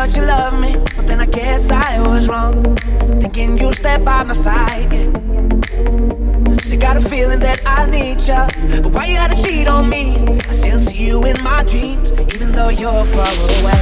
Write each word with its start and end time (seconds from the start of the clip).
thought 0.00 0.16
you 0.16 0.22
loved 0.22 0.60
me, 0.60 0.72
but 0.96 1.06
then 1.06 1.20
I 1.20 1.26
guess 1.26 1.70
I 1.70 2.00
was 2.00 2.26
wrong. 2.26 2.76
Thinking 3.20 3.58
you 3.58 3.72
step 3.72 4.02
by 4.02 4.22
my 4.22 4.34
side, 4.34 4.92
yeah. 4.92 6.56
Still 6.62 6.80
got 6.80 6.96
a 6.96 7.00
feeling 7.00 7.40
that 7.40 7.60
I 7.66 7.84
need 7.86 8.20
you, 8.20 8.82
but 8.82 8.92
why 8.92 9.06
you 9.06 9.16
gotta 9.16 9.42
cheat 9.42 9.68
on 9.68 9.90
me? 9.90 10.38
I 10.48 10.52
still 10.52 10.78
see 10.78 11.06
you 11.06 11.24
in 11.24 11.36
my 11.42 11.62
dreams, 11.64 12.10
even 12.34 12.52
though 12.52 12.70
you're 12.70 13.04
far 13.04 13.26
away. 13.60 13.79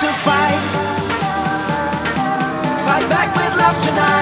to 0.00 0.06
fight. 0.06 0.62
Fight 2.86 3.08
back 3.10 3.34
with 3.34 3.56
love 3.56 3.76
tonight. 3.82 4.17